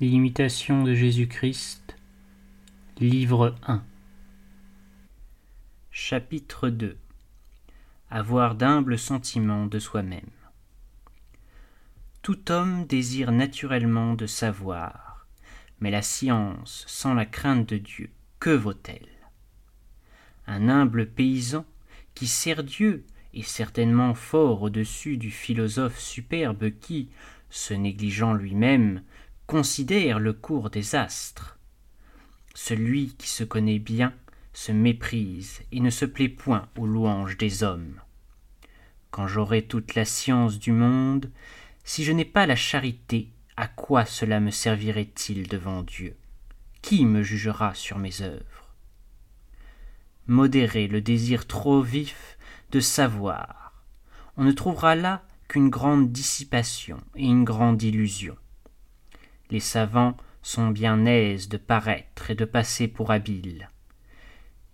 [0.00, 1.96] L'imitation de Jésus-Christ,
[3.00, 3.82] livre 1
[5.90, 6.96] Chapitre 2
[8.08, 10.30] Avoir d'humbles sentiments de soi-même.
[12.22, 15.26] Tout homme désire naturellement de savoir,
[15.80, 19.08] mais la science, sans la crainte de Dieu, que vaut-elle?
[20.46, 21.64] Un humble paysan
[22.14, 23.04] qui sert Dieu
[23.34, 27.08] est certainement fort au-dessus du philosophe superbe qui,
[27.50, 29.02] se négligeant lui-même,
[29.48, 31.58] considère le cours des astres.
[32.54, 34.12] Celui qui se connaît bien
[34.52, 37.98] se méprise et ne se plaît point aux louanges des hommes.
[39.10, 41.30] Quand j'aurai toute la science du monde,
[41.82, 46.14] si je n'ai pas la charité, à quoi cela me servirait-il devant Dieu?
[46.82, 48.74] Qui me jugera sur mes œuvres?
[50.26, 52.36] Modérer le désir trop vif
[52.70, 53.82] de savoir,
[54.36, 58.36] on ne trouvera là qu'une grande dissipation et une grande illusion
[59.50, 63.68] les savants sont bien aises de paraître et de passer pour habiles.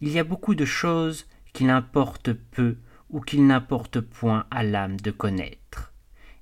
[0.01, 2.77] Il y a beaucoup de choses qu'il importe peu
[3.11, 5.93] ou qu'il n'importe point à l'âme de connaître,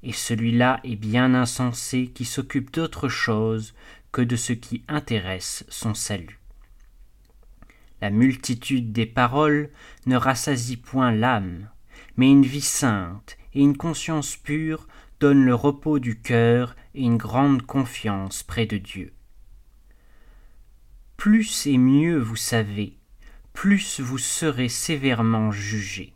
[0.03, 3.75] et celui-là est bien insensé qui s'occupe d'autre chose
[4.11, 6.39] que de ce qui intéresse son salut.
[8.01, 9.71] La multitude des paroles
[10.07, 11.69] ne rassasie point l'âme,
[12.17, 14.89] mais une vie sainte et une conscience pure
[15.23, 19.13] donne le repos du cœur et une grande confiance près de Dieu.
[21.17, 22.99] Plus et mieux vous savez,
[23.53, 26.13] plus vous serez sévèrement jugé,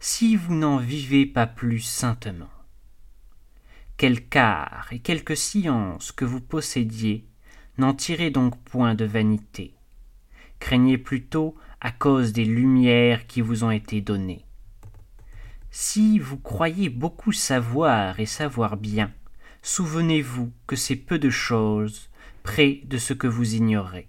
[0.00, 2.50] si vous n'en vivez pas plus saintement.
[3.98, 7.24] Quelque art et quelque science que vous possédiez,
[7.78, 9.74] n'en tirez donc point de vanité.
[10.58, 14.44] Craignez plutôt à cause des lumières qui vous ont été données.
[15.76, 19.10] Si vous croyez beaucoup savoir et savoir bien,
[19.60, 22.10] souvenez-vous que c'est peu de choses
[22.44, 24.06] près de ce que vous ignorez.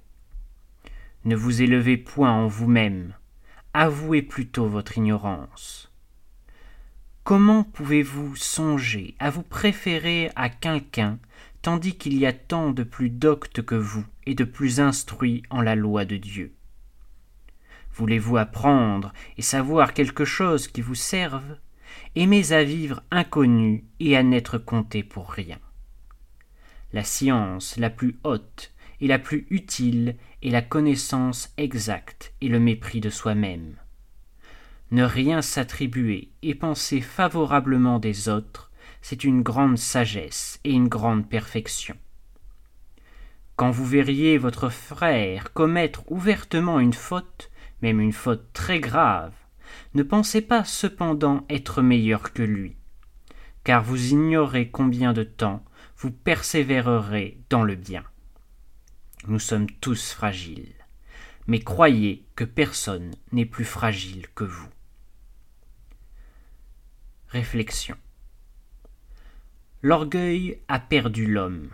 [1.24, 3.16] Ne vous élevez point en vous-même,
[3.74, 5.92] avouez plutôt votre ignorance.
[7.24, 11.18] Comment pouvez-vous songer à vous préférer à quelqu'un
[11.64, 15.62] tandis qu'il y a tant de plus doctes que vous et de plus instruits en
[15.62, 16.54] la loi de Dieu?
[17.96, 21.56] Voulez-vous apprendre et savoir quelque chose qui vous serve?
[22.16, 25.60] Aimez à vivre inconnu et à n'être compté pour rien.
[26.94, 32.60] La science la plus haute et la plus utile est la connaissance exacte et le
[32.60, 33.76] mépris de soi-même.
[34.92, 41.28] Ne rien s'attribuer et penser favorablement des autres, c'est une grande sagesse et une grande
[41.28, 41.96] perfection.
[43.56, 47.52] Quand vous verriez votre frère commettre ouvertement une faute,
[47.82, 49.34] même une faute très grave,
[49.94, 52.76] ne pensez pas cependant être meilleur que lui,
[53.64, 55.64] car vous ignorez combien de temps
[55.98, 58.04] vous persévérerez dans le bien.
[59.28, 60.76] Nous sommes tous fragiles,
[61.48, 64.70] mais croyez que personne n'est plus fragile que vous.
[67.30, 67.96] Réflexion.
[69.82, 71.70] L'orgueil a perdu l'homme.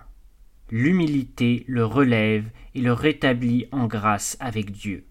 [0.70, 5.06] L'humilité le relève et le rétablit en grâce avec Dieu.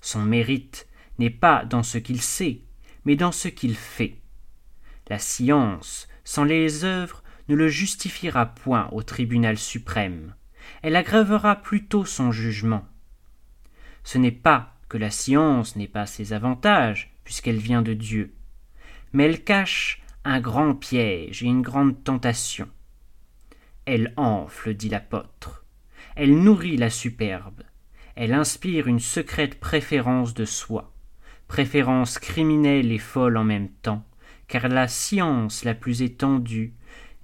[0.00, 0.87] Son mérite
[1.18, 2.62] n'est pas dans ce qu'il sait,
[3.04, 4.16] mais dans ce qu'il fait.
[5.08, 10.34] La science, sans les œuvres, ne le justifiera point au tribunal suprême.
[10.82, 12.86] Elle aggravera plutôt son jugement.
[14.04, 18.34] Ce n'est pas que la science n'ait pas ses avantages, puisqu'elle vient de Dieu,
[19.12, 22.68] mais elle cache un grand piège et une grande tentation.
[23.86, 25.64] Elle enfle, dit l'apôtre.
[26.16, 27.62] Elle nourrit la superbe.
[28.16, 30.92] Elle inspire une secrète préférence de soi,
[31.48, 34.04] préférence criminelle et folle en même temps,
[34.46, 36.74] car la science la plus étendue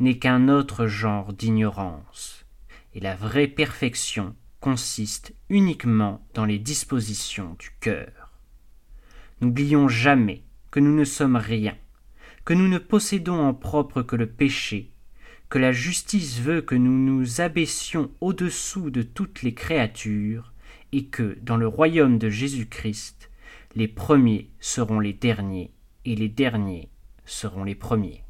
[0.01, 2.45] n'est qu'un autre genre d'ignorance,
[2.95, 8.33] et la vraie perfection consiste uniquement dans les dispositions du cœur.
[9.41, 11.77] N'oublions jamais que nous ne sommes rien,
[12.45, 14.91] que nous ne possédons en propre que le péché,
[15.51, 20.53] que la justice veut que nous nous abaissions au-dessous de toutes les créatures,
[20.93, 23.31] et que, dans le royaume de Jésus-Christ,
[23.75, 25.71] les premiers seront les derniers,
[26.05, 26.89] et les derniers
[27.25, 28.24] seront les premiers.